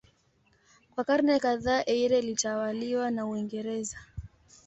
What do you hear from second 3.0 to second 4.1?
na Uingereza.